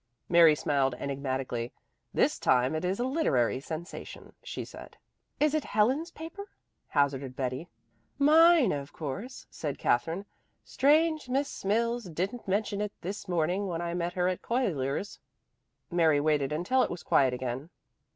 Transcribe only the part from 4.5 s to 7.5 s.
said. "Is it Helen's paper?" hazarded